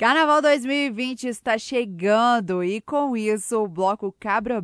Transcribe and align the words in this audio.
Carnaval 0.00 0.40
2020 0.40 1.28
está 1.28 1.58
chegando 1.58 2.64
e 2.64 2.80
com 2.80 3.14
isso 3.14 3.62
o 3.62 3.68
bloco 3.68 4.10
Cabra 4.18 4.58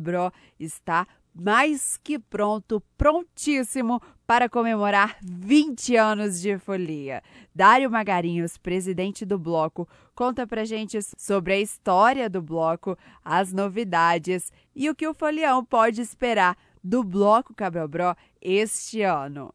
está 0.59 1.07
mais 1.31 1.95
que 1.95 2.17
pronto, 2.17 2.81
prontíssimo 2.97 4.01
para 4.25 4.49
comemorar 4.49 5.15
20 5.21 5.95
anos 5.95 6.41
de 6.41 6.57
folia. 6.57 7.21
Dário 7.53 7.91
Magarinhos, 7.91 8.57
presidente 8.57 9.27
do 9.27 9.37
bloco, 9.37 9.87
conta 10.15 10.47
pra 10.47 10.65
gente 10.65 10.97
sobre 11.15 11.53
a 11.53 11.59
história 11.59 12.27
do 12.27 12.41
bloco, 12.41 12.97
as 13.23 13.53
novidades 13.53 14.51
e 14.75 14.89
o 14.89 14.95
que 14.95 15.07
o 15.07 15.13
folião 15.13 15.63
pode 15.63 16.01
esperar 16.01 16.57
do 16.83 17.03
bloco 17.03 17.53
Cabrobró 17.53 18.15
este 18.41 19.03
ano. 19.03 19.53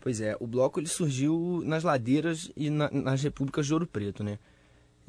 Pois 0.00 0.20
é, 0.20 0.36
o 0.38 0.46
bloco 0.46 0.78
ele 0.78 0.86
surgiu 0.86 1.62
nas 1.64 1.82
ladeiras 1.82 2.48
e 2.56 2.70
na, 2.70 2.88
nas 2.92 3.20
repúblicas 3.24 3.66
de 3.66 3.72
Ouro 3.72 3.88
Preto, 3.88 4.22
né? 4.22 4.38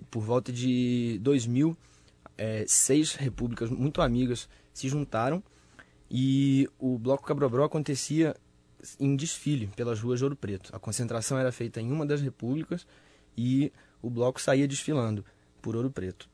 Por 0.09 0.21
volta 0.21 0.51
de 0.51 1.19
2000, 1.21 1.75
é, 2.37 2.65
seis 2.67 3.15
repúblicas 3.15 3.69
muito 3.69 4.01
amigas 4.01 4.47
se 4.73 4.87
juntaram 4.87 5.43
e 6.09 6.69
o 6.79 6.97
bloco 6.97 7.25
Cabrobró 7.25 7.65
acontecia 7.65 8.35
em 8.99 9.15
desfile 9.15 9.67
pelas 9.75 9.99
ruas 9.99 10.19
de 10.19 10.23
Ouro 10.23 10.35
Preto. 10.35 10.69
A 10.73 10.79
concentração 10.79 11.37
era 11.37 11.51
feita 11.51 11.81
em 11.81 11.91
uma 11.91 12.05
das 12.05 12.21
repúblicas 12.21 12.85
e 13.35 13.71
o 14.01 14.09
bloco 14.09 14.39
saía 14.39 14.67
desfilando 14.67 15.25
por 15.61 15.75
Ouro 15.75 15.91
Preto. 15.91 16.29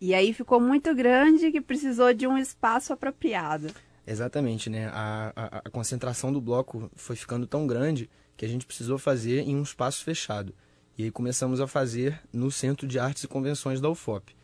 E 0.00 0.14
aí 0.14 0.32
ficou 0.32 0.60
muito 0.60 0.94
grande 0.94 1.50
que 1.50 1.60
precisou 1.60 2.14
de 2.14 2.26
um 2.26 2.38
espaço 2.38 2.92
apropriado. 2.92 3.68
Exatamente, 4.06 4.70
né? 4.70 4.86
A, 4.86 5.32
a, 5.34 5.58
a, 5.58 5.70
concentração 5.70 6.32
do 6.32 6.40
bloco 6.40 6.90
foi 6.94 7.16
ficando 7.16 7.46
tão 7.46 7.66
grande 7.66 8.08
que 8.36 8.44
a 8.44 8.48
gente 8.48 8.64
precisou 8.64 8.96
fazer 8.96 9.40
em 9.40 9.56
um 9.56 9.62
espaço 9.62 10.04
fechado. 10.04 10.54
E 10.98 11.04
aí 11.04 11.10
começamos 11.12 11.60
a 11.60 11.68
fazer 11.68 12.20
no 12.32 12.50
Centro 12.50 12.84
de 12.84 12.98
Artes 12.98 13.22
e 13.22 13.28
Convenções 13.28 13.80
da 13.80 13.88
UFOP. 13.88 14.34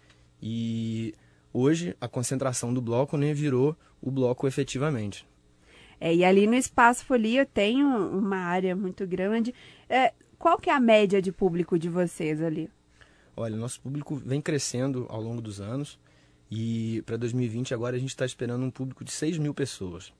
E 0.40 1.12
hoje 1.52 1.96
a 2.00 2.06
concentração 2.06 2.73
do 2.73 2.80
bloco 2.80 3.16
né, 3.16 3.34
virou 3.34 3.76
o 4.01 4.09
bloco 4.09 4.46
efetivamente. 4.46 5.26
É, 6.01 6.14
e 6.14 6.24
ali 6.24 6.46
no 6.46 6.54
Espaço 6.54 7.04
Folia 7.04 7.45
tem 7.45 7.84
um, 7.84 8.18
uma 8.18 8.37
área 8.37 8.76
muito 8.76 9.04
grande. 9.04 9.52
É, 9.88 10.14
qual 10.38 10.56
que 10.56 10.70
é 10.70 10.73
a 10.73 10.79
média 10.79 11.20
de 11.20 11.32
público 11.32 11.76
de 11.76 11.88
vocês 11.88 12.40
ali? 12.40 12.70
Olha, 13.36 13.57
nosso 13.57 13.80
público 13.80 14.14
vem 14.14 14.40
crescendo 14.40 15.07
ao 15.09 15.20
longo 15.20 15.42
dos 15.42 15.60
anos. 15.60 15.98
E 16.48 17.02
para 17.04 17.16
2020 17.16 17.74
agora 17.74 17.96
a 17.96 17.98
gente 17.98 18.10
está 18.10 18.24
esperando 18.24 18.64
um 18.64 18.70
público 18.70 19.02
de 19.02 19.10
6 19.10 19.38
mil 19.38 19.54
pessoas. 19.54 20.12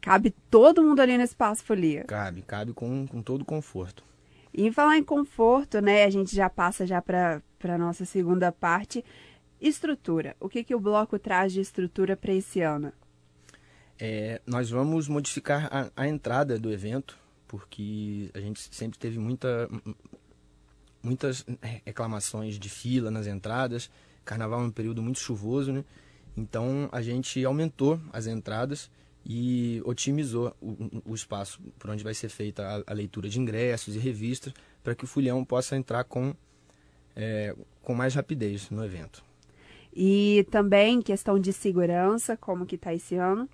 Cabe 0.00 0.34
todo 0.50 0.82
mundo 0.82 1.00
ali 1.00 1.18
no 1.18 1.22
Espaço 1.22 1.62
Folia? 1.62 2.04
Cabe, 2.04 2.40
cabe 2.40 2.72
com, 2.72 3.06
com 3.06 3.20
todo 3.20 3.44
conforto. 3.44 4.08
E 4.52 4.70
falar 4.72 4.98
em 4.98 5.04
conforto, 5.04 5.80
né? 5.80 6.04
A 6.04 6.10
gente 6.10 6.34
já 6.34 6.50
passa 6.50 6.86
já 6.86 7.00
para 7.00 7.42
a 7.62 7.78
nossa 7.78 8.04
segunda 8.04 8.50
parte. 8.50 9.04
Estrutura. 9.60 10.36
O 10.40 10.48
que, 10.48 10.64
que 10.64 10.74
o 10.74 10.80
bloco 10.80 11.18
traz 11.18 11.52
de 11.52 11.60
estrutura 11.60 12.16
para 12.16 12.32
esse 12.32 12.60
ano? 12.60 12.92
É, 13.98 14.40
nós 14.46 14.70
vamos 14.70 15.08
modificar 15.08 15.68
a, 15.70 15.90
a, 15.94 16.08
entrada 16.08 16.58
do 16.58 16.72
evento, 16.72 17.18
porque 17.46 18.30
a 18.32 18.40
gente 18.40 18.74
sempre 18.74 18.98
teve 18.98 19.18
muita, 19.18 19.68
muitas 21.02 21.44
reclamações 21.84 22.58
de 22.58 22.70
fila 22.70 23.10
nas 23.10 23.26
entradas 23.26 23.90
Carnaval 24.24 24.60
é 24.60 24.64
um 24.64 24.70
período 24.70 25.02
muito 25.02 25.18
chuvoso, 25.18 25.72
né? 25.72 25.84
Então 26.36 26.88
a 26.92 27.02
gente 27.02 27.44
aumentou 27.44 28.00
as 28.12 28.28
entradas 28.28 28.88
e 29.24 29.82
otimizou 29.84 30.54
o, 30.60 31.02
o 31.04 31.14
espaço 31.14 31.60
por 31.78 31.90
onde 31.90 32.02
vai 32.02 32.14
ser 32.14 32.28
feita 32.28 32.62
a, 32.66 32.92
a 32.92 32.94
leitura 32.94 33.28
de 33.28 33.38
ingressos 33.38 33.94
e 33.94 33.98
revistas 33.98 34.52
para 34.82 34.94
que 34.94 35.04
o 35.04 35.06
fulhão 35.06 35.44
possa 35.44 35.76
entrar 35.76 36.04
com, 36.04 36.34
é, 37.14 37.54
com 37.82 37.94
mais 37.94 38.14
rapidez 38.14 38.70
no 38.70 38.84
evento. 38.84 39.22
E 39.92 40.46
também 40.50 41.02
questão 41.02 41.38
de 41.38 41.52
segurança, 41.52 42.36
como 42.36 42.64
que 42.64 42.76
está 42.76 42.94
esse 42.94 43.16
ano? 43.16 43.48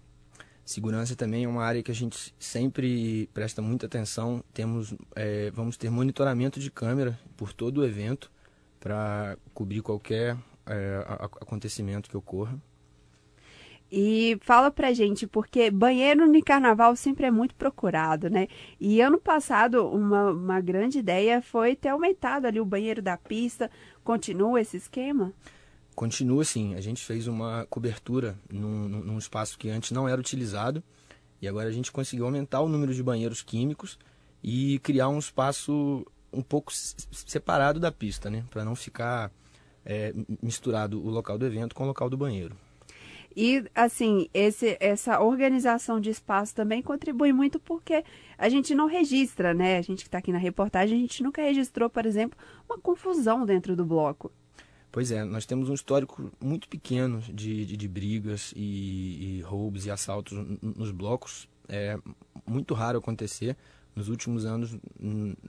Segurança 0.65 1.15
também 1.15 1.45
é 1.45 1.49
uma 1.49 1.65
área 1.65 1.83
que 1.83 1.91
a 1.91 1.95
gente 1.95 2.35
sempre 2.39 3.29
presta 3.33 3.63
muita 3.63 3.87
atenção. 3.87 4.43
Temos, 4.53 4.95
é, 5.15 5.51
vamos 5.53 5.77
ter 5.77 5.91
monitoramento 5.91 6.59
de 6.59 6.71
câmera 6.71 7.19
por 7.37 7.53
todo 7.53 7.79
o 7.79 7.85
evento 7.85 8.31
para 8.81 9.39
cobrir 9.55 9.81
qualquer 9.81 10.37
é, 10.67 11.05
acontecimento 11.41 12.11
que 12.11 12.17
ocorra. 12.17 12.61
E 13.91 14.37
fala 14.41 14.71
pra 14.71 14.93
gente, 14.93 15.27
porque 15.27 15.71
banheiro 15.71 16.27
no 16.27 16.43
carnaval 16.43 16.97
sempre 16.97 17.27
é 17.27 17.31
muito 17.31 17.55
procurado, 17.55 18.29
né? 18.29 18.49
E 18.81 19.01
ano 19.01 19.19
passado, 19.19 19.87
uma, 19.87 20.33
uma 20.33 20.61
grande 20.61 20.99
ideia 20.99 21.41
foi 21.41 21.77
ter 21.77 21.91
aumentado 21.91 22.47
ali 22.47 22.61
o 22.61 22.65
banheiro 22.65 23.01
da 23.01 23.17
pista. 23.17 23.71
Continua 24.03 24.61
esse 24.61 24.77
esquema? 24.77 25.33
Continua 25.95 26.45
sim. 26.45 26.75
A 26.75 26.81
gente 26.81 27.05
fez 27.05 27.29
uma 27.29 27.65
cobertura 27.71 28.37
num, 28.53 28.89
num 28.89 29.19
espaço 29.19 29.57
que 29.57 29.71
antes 29.71 29.93
não 29.93 30.09
era 30.09 30.21
utilizado. 30.21 30.83
E 31.41 31.47
agora 31.47 31.69
a 31.69 31.73
gente 31.73 31.93
conseguiu 31.93 32.25
aumentar 32.25 32.61
o 32.63 32.69
número 32.69 32.93
de 32.93 33.03
banheiros 33.03 33.41
químicos 33.41 33.99
e 34.43 34.81
criar 34.81 35.09
um 35.09 35.19
espaço 35.19 36.05
um 36.33 36.43
pouco 36.43 36.73
separado 36.73 37.79
da 37.79 37.93
pista, 37.93 38.29
né? 38.29 38.45
Para 38.51 38.65
não 38.65 38.75
ficar 38.75 39.31
é, 39.85 40.13
misturado 40.43 41.01
o 41.01 41.09
local 41.09 41.39
do 41.39 41.47
evento 41.47 41.75
com 41.75 41.85
o 41.85 41.87
local 41.87 42.11
do 42.11 42.17
banheiro. 42.17 42.57
E, 43.37 43.65
assim, 43.75 44.31
esse, 44.33 44.79
essa 44.81 45.21
organização 45.21 46.01
de 46.01 46.09
espaço 46.09 46.55
também 46.55 46.81
contribui 46.81 47.35
muito 47.35 47.61
porque 47.61 48.03
a 48.39 48.49
gente 48.49 48.75
não 48.75 48.87
registra, 48.87 49.53
né? 49.53 49.77
A 49.77 49.83
gente 49.83 49.99
que 49.99 50.09
está 50.09 50.19
aqui 50.19 50.33
na 50.33 50.39
reportagem, 50.39 50.97
a 50.97 51.01
gente 51.03 51.23
nunca 51.23 51.43
registrou, 51.43 51.91
por 51.91 52.07
exemplo, 52.07 52.39
uma 52.67 52.79
confusão 52.79 53.45
dentro 53.45 53.77
do 53.77 53.85
bloco. 53.85 54.33
Pois 54.91 55.11
é, 55.11 55.23
nós 55.23 55.45
temos 55.45 55.69
um 55.69 55.75
histórico 55.75 56.33
muito 56.43 56.67
pequeno 56.67 57.21
de, 57.21 57.67
de, 57.67 57.77
de 57.77 57.89
brigas 57.89 58.55
e, 58.57 59.41
e, 59.41 59.43
roubos 59.43 59.85
e 59.85 59.91
assaltos 59.91 60.33
nos 60.63 60.91
blocos. 60.91 61.47
É 61.69 61.99
muito 62.47 62.73
raro 62.73 62.97
acontecer. 62.97 63.55
Nos 63.95 64.09
últimos 64.09 64.47
anos, 64.47 64.79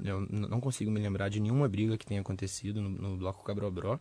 eu 0.03 0.27
não 0.29 0.59
consigo 0.59 0.91
me 0.91 0.99
lembrar 0.99 1.29
de 1.29 1.39
nenhuma 1.39 1.69
briga 1.69 1.97
que 1.97 2.05
tenha 2.05 2.19
acontecido 2.19 2.81
no, 2.81 2.89
no 2.89 3.15
bloco 3.15 3.45
Cabrobró. 3.45 3.97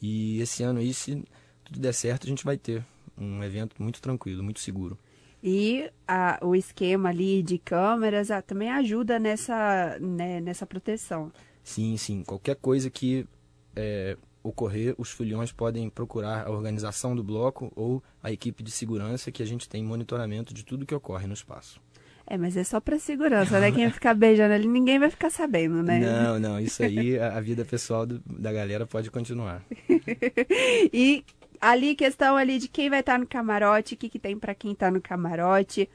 E 0.00 0.40
esse 0.40 0.62
ano 0.62 0.78
aí, 0.78 0.94
se 0.94 1.22
tudo 1.62 1.78
der 1.78 1.92
certo, 1.92 2.24
a 2.24 2.28
gente 2.30 2.44
vai 2.44 2.56
ter 2.56 2.82
um 3.16 3.42
evento 3.42 3.82
muito 3.82 4.00
tranquilo, 4.00 4.42
muito 4.42 4.60
seguro. 4.60 4.98
E 5.42 5.90
a, 6.06 6.38
o 6.40 6.54
esquema 6.54 7.08
ali 7.08 7.42
de 7.42 7.58
câmeras 7.58 8.30
a, 8.30 8.40
também 8.40 8.70
ajuda 8.70 9.18
nessa, 9.18 9.98
né, 10.00 10.40
nessa 10.40 10.64
proteção. 10.64 11.32
Sim, 11.64 11.96
sim. 11.96 12.22
Qualquer 12.22 12.56
coisa 12.56 12.88
que 12.88 13.26
é, 13.74 14.16
ocorrer, 14.42 14.94
os 14.98 15.10
filhões 15.10 15.52
podem 15.52 15.88
procurar 15.90 16.46
a 16.46 16.50
organização 16.50 17.14
do 17.16 17.24
bloco 17.24 17.72
ou 17.74 18.02
a 18.22 18.30
equipe 18.30 18.62
de 18.62 18.70
segurança 18.70 19.32
que 19.32 19.42
a 19.42 19.46
gente 19.46 19.68
tem 19.68 19.82
monitoramento 19.82 20.54
de 20.54 20.64
tudo 20.64 20.86
que 20.86 20.94
ocorre 20.94 21.26
no 21.26 21.34
espaço. 21.34 21.80
É, 22.24 22.38
mas 22.38 22.56
é 22.56 22.62
só 22.62 22.80
para 22.80 22.98
segurança, 22.98 23.58
né? 23.58 23.72
Quem 23.72 23.90
ficar 23.90 24.14
beijando 24.14 24.54
ali, 24.54 24.66
ninguém 24.68 24.98
vai 24.98 25.10
ficar 25.10 25.28
sabendo, 25.28 25.82
né? 25.82 25.98
Não, 25.98 26.38
não, 26.38 26.60
isso 26.60 26.82
aí, 26.82 27.18
a, 27.18 27.36
a 27.36 27.40
vida 27.40 27.64
pessoal 27.64 28.06
do, 28.06 28.22
da 28.24 28.52
galera 28.52 28.86
pode 28.86 29.10
continuar. 29.10 29.62
e 30.92 31.24
ali, 31.62 31.94
questão 31.94 32.36
ali 32.36 32.58
de 32.58 32.66
quem 32.66 32.90
vai 32.90 33.00
estar 33.00 33.16
no 33.18 33.26
camarote, 33.26 33.94
o 33.94 33.96
que, 33.96 34.08
que 34.08 34.18
tem 34.18 34.36
para 34.36 34.52
quem 34.52 34.72
está 34.72 34.90
no 34.90 35.00
camarote? 35.00 35.88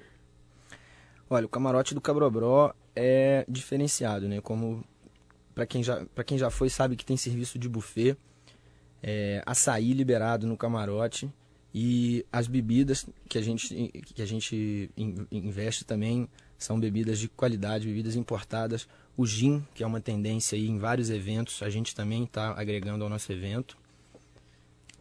Olha, 1.29 1.45
o 1.45 1.49
camarote 1.49 1.93
do 1.93 1.99
Cabrobró 1.99 2.73
é 2.95 3.45
diferenciado, 3.49 4.29
né? 4.29 4.39
Como 4.39 4.81
para 5.53 5.65
quem, 5.65 5.83
já, 5.83 6.05
quem 6.25 6.37
já 6.37 6.49
foi, 6.49 6.69
sabe 6.69 6.95
que 6.95 7.05
tem 7.05 7.17
serviço 7.17 7.59
de 7.59 7.67
buffet, 7.67 8.15
é, 9.03 9.43
açaí 9.45 9.91
liberado 9.91 10.47
no 10.47 10.55
camarote 10.55 11.29
e 11.73 12.25
as 12.31 12.47
bebidas 12.47 13.05
que 13.27 13.37
a 13.37 13.41
gente, 13.41 13.91
que 14.13 14.21
a 14.21 14.25
gente 14.25 14.89
investe 15.29 15.83
também 15.83 16.29
são 16.57 16.79
bebidas 16.79 17.19
de 17.19 17.27
qualidade, 17.27 17.87
bebidas 17.87 18.15
importadas. 18.15 18.87
O 19.17 19.25
gin, 19.25 19.65
que 19.75 19.83
é 19.83 19.87
uma 19.87 19.99
tendência 19.99 20.55
aí 20.55 20.67
em 20.69 20.77
vários 20.77 21.09
eventos, 21.09 21.61
a 21.61 21.69
gente 21.69 21.93
também 21.93 22.23
está 22.23 22.51
agregando 22.57 23.03
ao 23.03 23.09
nosso 23.09 23.31
evento. 23.33 23.77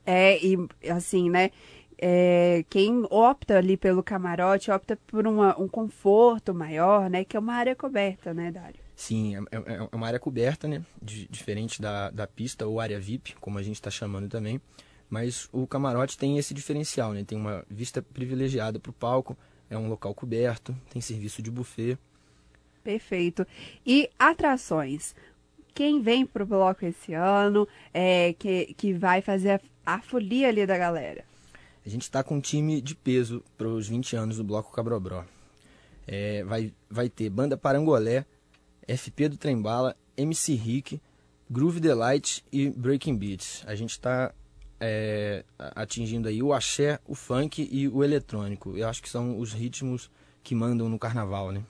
É, 0.06 0.38
e 0.44 0.56
assim, 0.88 1.28
né? 1.28 1.50
É, 1.98 2.64
quem 2.68 3.06
opta 3.10 3.56
ali 3.56 3.76
pelo 3.76 4.02
camarote 4.02 4.70
opta 4.70 4.98
por 5.06 5.26
uma, 5.26 5.58
um 5.58 5.66
conforto 5.66 6.54
maior, 6.54 7.10
né? 7.10 7.24
Que 7.24 7.36
é 7.36 7.40
uma 7.40 7.54
área 7.54 7.74
coberta, 7.74 8.32
né, 8.32 8.52
Dário? 8.52 8.80
Sim, 8.94 9.36
é, 9.36 9.40
é, 9.50 9.88
é 9.92 9.96
uma 9.96 10.06
área 10.06 10.18
coberta, 10.18 10.68
né? 10.68 10.82
De, 11.02 11.26
diferente 11.28 11.80
da, 11.80 12.10
da 12.10 12.26
pista 12.26 12.66
ou 12.66 12.80
área 12.80 13.00
VIP, 13.00 13.34
como 13.40 13.58
a 13.58 13.62
gente 13.62 13.76
está 13.76 13.90
chamando 13.90 14.28
também. 14.28 14.60
Mas 15.08 15.48
o 15.52 15.66
camarote 15.66 16.18
tem 16.18 16.38
esse 16.38 16.52
diferencial, 16.52 17.12
né? 17.12 17.24
Tem 17.24 17.38
uma 17.38 17.64
vista 17.68 18.02
privilegiada 18.02 18.78
para 18.78 18.90
o 18.90 18.94
palco, 18.94 19.36
é 19.70 19.76
um 19.76 19.88
local 19.88 20.14
coberto, 20.14 20.76
tem 20.90 21.00
serviço 21.00 21.42
de 21.42 21.50
buffet. 21.50 21.98
Perfeito. 22.82 23.46
E 23.84 24.08
atrações? 24.18 25.14
Quem 25.76 26.00
vem 26.00 26.24
para 26.24 26.42
o 26.42 26.46
bloco 26.46 26.86
esse 26.86 27.12
ano, 27.12 27.68
é, 27.92 28.32
que, 28.32 28.72
que 28.78 28.94
vai 28.94 29.20
fazer 29.20 29.60
a, 29.84 29.96
a 29.96 30.00
folia 30.00 30.48
ali 30.48 30.64
da 30.64 30.78
galera? 30.78 31.22
A 31.84 31.88
gente 31.90 32.00
está 32.00 32.24
com 32.24 32.36
um 32.36 32.40
time 32.40 32.80
de 32.80 32.94
peso 32.94 33.44
para 33.58 33.68
os 33.68 33.86
20 33.86 34.16
anos 34.16 34.38
do 34.38 34.44
Bloco 34.44 34.72
Cabrobró. 34.72 35.22
É, 36.06 36.42
vai, 36.44 36.72
vai 36.88 37.10
ter 37.10 37.28
Banda 37.28 37.58
Parangolé, 37.58 38.24
FP 38.88 39.28
do 39.28 39.36
Trembala, 39.36 39.94
MC 40.16 40.54
Rick, 40.54 40.98
Groove 41.50 41.78
Delight 41.78 42.42
e 42.50 42.70
Breaking 42.70 43.14
Beats. 43.14 43.62
A 43.66 43.74
gente 43.74 43.90
está 43.90 44.32
é, 44.80 45.44
atingindo 45.58 46.26
aí 46.26 46.42
o 46.42 46.54
axé, 46.54 46.98
o 47.04 47.14
funk 47.14 47.68
e 47.70 47.86
o 47.86 48.02
eletrônico. 48.02 48.74
Eu 48.78 48.88
acho 48.88 49.02
que 49.02 49.10
são 49.10 49.38
os 49.38 49.52
ritmos 49.52 50.10
que 50.42 50.54
mandam 50.54 50.88
no 50.88 50.98
carnaval, 50.98 51.52
né? 51.52 51.62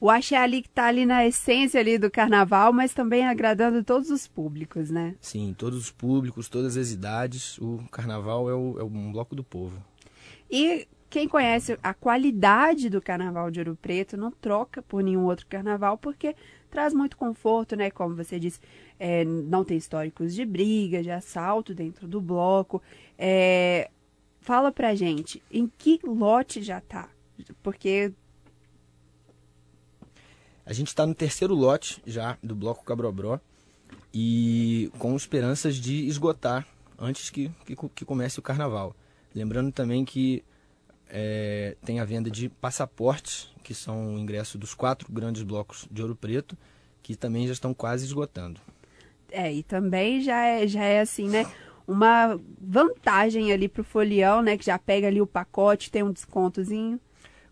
O 0.00 0.08
axé 0.08 0.36
ali 0.36 0.62
que 0.62 0.68
está 0.68 0.86
ali 0.86 1.04
na 1.04 1.26
essência 1.26 1.78
ali 1.78 1.98
do 1.98 2.10
carnaval, 2.10 2.72
mas 2.72 2.94
também 2.94 3.26
agradando 3.26 3.84
todos 3.84 4.10
os 4.10 4.26
públicos, 4.26 4.90
né? 4.90 5.14
Sim, 5.20 5.54
todos 5.56 5.78
os 5.78 5.90
públicos, 5.90 6.48
todas 6.48 6.76
as 6.76 6.90
idades. 6.90 7.58
O 7.58 7.84
carnaval 7.90 8.48
é, 8.48 8.54
o, 8.54 8.80
é 8.80 8.82
um 8.82 9.12
bloco 9.12 9.34
do 9.34 9.44
povo. 9.44 9.76
E 10.50 10.88
quem 11.10 11.28
conhece 11.28 11.78
a 11.82 11.92
qualidade 11.92 12.88
do 12.88 13.02
carnaval 13.02 13.50
de 13.50 13.58
Ouro 13.58 13.76
Preto 13.76 14.16
não 14.16 14.30
troca 14.30 14.80
por 14.80 15.02
nenhum 15.02 15.24
outro 15.24 15.46
carnaval, 15.46 15.98
porque 15.98 16.34
traz 16.70 16.94
muito 16.94 17.16
conforto, 17.16 17.76
né? 17.76 17.90
Como 17.90 18.14
você 18.16 18.38
disse, 18.38 18.60
é, 18.98 19.24
não 19.24 19.64
tem 19.64 19.76
históricos 19.76 20.34
de 20.34 20.46
briga, 20.46 21.02
de 21.02 21.10
assalto 21.10 21.74
dentro 21.74 22.08
do 22.08 22.20
bloco. 22.20 22.80
É, 23.18 23.90
fala 24.40 24.72
pra 24.72 24.94
gente, 24.94 25.42
em 25.50 25.70
que 25.76 26.00
lote 26.04 26.62
já 26.62 26.80
tá? 26.80 27.08
Porque 27.62 28.12
a 30.70 30.72
gente 30.72 30.86
está 30.86 31.04
no 31.04 31.16
terceiro 31.16 31.52
lote 31.52 32.00
já 32.06 32.38
do 32.40 32.54
bloco 32.54 32.84
Cabrobró 32.84 33.40
e 34.14 34.88
com 35.00 35.16
esperanças 35.16 35.74
de 35.74 36.06
esgotar 36.06 36.64
antes 36.96 37.28
que, 37.28 37.50
que, 37.66 37.74
que 37.74 38.04
comece 38.04 38.38
o 38.38 38.42
carnaval. 38.42 38.94
Lembrando 39.34 39.72
também 39.72 40.04
que 40.04 40.44
é, 41.08 41.76
tem 41.84 41.98
a 41.98 42.04
venda 42.04 42.30
de 42.30 42.48
passaportes, 42.48 43.52
que 43.64 43.74
são 43.74 44.14
o 44.14 44.18
ingresso 44.20 44.56
dos 44.56 44.72
quatro 44.72 45.12
grandes 45.12 45.42
blocos 45.42 45.88
de 45.90 46.02
Ouro 46.02 46.14
Preto, 46.14 46.56
que 47.02 47.16
também 47.16 47.48
já 47.48 47.52
estão 47.52 47.74
quase 47.74 48.04
esgotando. 48.04 48.60
É, 49.28 49.52
e 49.52 49.64
também 49.64 50.22
já 50.22 50.44
é, 50.44 50.68
já 50.68 50.84
é 50.84 51.00
assim, 51.00 51.28
né? 51.28 51.50
Uma 51.84 52.40
vantagem 52.60 53.52
ali 53.52 53.66
para 53.66 53.80
o 53.80 53.84
folião, 53.84 54.40
né? 54.40 54.56
Que 54.56 54.66
já 54.66 54.78
pega 54.78 55.08
ali 55.08 55.20
o 55.20 55.26
pacote, 55.26 55.90
tem 55.90 56.04
um 56.04 56.12
descontozinho. 56.12 57.00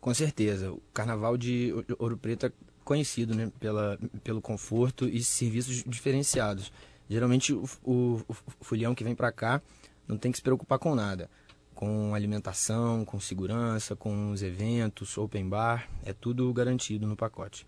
Com 0.00 0.15
certeza. 0.15 0.70
O 0.70 0.81
carnaval 0.94 1.37
de 1.37 1.75
Ouro 1.99 2.17
Preto 2.17 2.47
é 2.47 2.53
conhecido 2.88 3.35
né, 3.35 3.52
pela, 3.61 3.99
pelo 4.25 4.40
conforto 4.40 5.06
e 5.06 5.23
serviços 5.23 5.85
diferenciados. 5.87 6.73
Geralmente 7.06 7.52
o, 7.52 7.69
o, 7.85 8.23
o 8.26 8.64
folião 8.64 8.94
que 8.94 9.05
vem 9.05 9.14
para 9.14 9.31
cá 9.31 9.61
não 10.06 10.17
tem 10.17 10.32
que 10.32 10.38
se 10.38 10.43
preocupar 10.43 10.79
com 10.79 10.94
nada. 10.94 11.29
Com 11.75 12.14
alimentação, 12.14 13.05
com 13.05 13.20
segurança, 13.20 13.94
com 13.94 14.31
os 14.31 14.43
eventos, 14.43 15.19
open 15.19 15.46
bar, 15.50 15.87
é 16.02 16.14
tudo 16.14 16.50
garantido 16.50 17.06
no 17.06 17.14
pacote. 17.14 17.67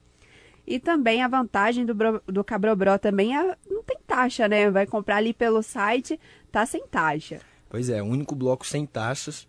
E 0.67 0.81
também 0.81 1.23
a 1.23 1.29
vantagem 1.29 1.85
do, 1.85 1.95
do 2.27 2.43
Cabrobró 2.43 2.97
também 2.97 3.37
é, 3.37 3.57
não 3.69 3.83
tem 3.83 3.99
taxa, 4.07 4.49
né? 4.49 4.71
Vai 4.71 4.87
comprar 4.87 5.17
ali 5.17 5.35
pelo 5.35 5.63
site, 5.63 6.19
tá 6.51 6.65
sem 6.65 6.87
taxa. 6.87 7.41
Pois 7.69 7.91
é, 7.91 8.03
o 8.03 8.07
único 8.07 8.35
bloco 8.35 8.67
sem 8.67 8.87
taxas. 8.87 9.47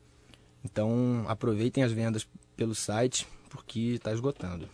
Então 0.65 1.24
aproveitem 1.29 1.81
as 1.81 1.94
vendas 1.94 2.27
pelo 2.57 2.75
site, 2.75 3.25
porque 3.50 3.94
está 3.95 4.12
esgotando. 4.12 4.67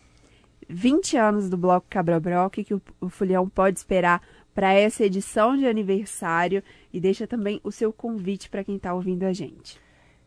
20 0.70 1.18
anos 1.18 1.50
do 1.50 1.58
Bloco 1.58 1.88
Cabrobró, 1.90 2.46
o 2.46 2.50
que, 2.50 2.64
que 2.64 2.74
o, 2.74 2.82
o 3.00 3.10
Fulião 3.10 3.48
pode 3.48 3.80
esperar 3.80 4.22
para 4.54 4.74
essa 4.74 5.06
edição 5.06 5.56
de 5.56 5.68
aniversário 5.68 6.64
e 6.92 7.00
deixa 7.00 7.28
também 7.28 7.62
o 7.64 7.72
seu 7.72 7.94
convite 7.94 8.50
para 8.50 8.64
quem 8.64 8.76
está 8.76 8.94
ouvindo 8.94 9.24
a 9.24 9.32
gente. 9.32 9.80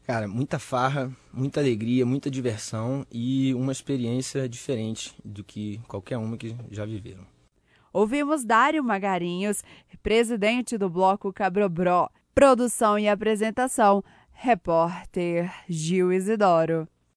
Cara, 0.04 0.26
muita 0.26 0.58
farra, 0.58 1.10
muita 1.32 1.60
alegria, 1.60 2.06
muita 2.06 2.30
diversão 2.30 3.06
e 3.12 3.54
uma 3.54 3.72
experiência 3.72 4.48
diferente 4.48 5.14
do 5.24 5.44
que 5.44 5.80
qualquer 5.86 6.16
uma 6.16 6.36
que 6.36 6.56
já 6.70 6.84
viveram. 6.84 7.24
Ouvimos 7.92 8.44
Dário 8.44 8.84
Magarinhos, 8.84 9.64
presidente 10.02 10.78
do 10.78 10.88
Bloco 10.88 11.32
Cabrobró. 11.32 12.08
Produção 12.32 12.98
e 12.98 13.08
apresentação, 13.08 14.02
repórter 14.32 15.52
Gil 15.68 16.12
Isidoro. 16.12 16.88